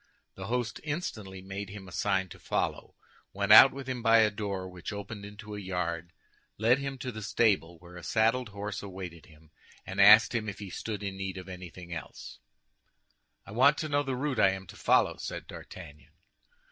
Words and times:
The 0.33 0.47
host 0.47 0.79
instantly 0.83 1.43
made 1.43 1.69
him 1.69 1.87
a 1.87 1.91
sign 1.91 2.27
to 2.29 2.39
follow, 2.39 2.95
went 3.33 3.51
out 3.51 3.71
with 3.71 3.87
him 3.87 4.01
by 4.01 4.17
a 4.17 4.31
door 4.31 4.67
which 4.67 4.91
opened 4.91 5.23
into 5.25 5.53
a 5.53 5.59
yard, 5.59 6.11
led 6.57 6.79
him 6.79 6.97
to 6.97 7.11
the 7.11 7.21
stable, 7.21 7.77
where 7.77 7.97
a 7.97 8.03
saddled 8.03 8.49
horse 8.49 8.81
awaited 8.81 9.27
him, 9.27 9.51
and 9.85 10.01
asked 10.01 10.33
him 10.33 10.49
if 10.49 10.57
he 10.57 10.71
stood 10.71 11.03
in 11.03 11.17
need 11.17 11.37
of 11.37 11.47
anything 11.47 11.93
else. 11.93 12.39
"I 13.45 13.51
want 13.51 13.77
to 13.77 13.89
know 13.89 14.01
the 14.01 14.15
route 14.15 14.39
I 14.39 14.53
am 14.53 14.65
to 14.65 14.75
follow," 14.75 15.17
said 15.17 15.45
D'Artagnan. 15.45 16.13